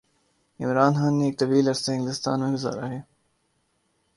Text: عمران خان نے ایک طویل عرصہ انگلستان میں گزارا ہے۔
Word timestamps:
عمران 0.59 0.93
خان 0.93 1.13
نے 1.19 1.25
ایک 1.25 1.39
طویل 1.39 1.67
عرصہ 1.67 1.91
انگلستان 1.91 2.39
میں 2.39 2.53
گزارا 2.53 2.89
ہے۔ 2.89 3.01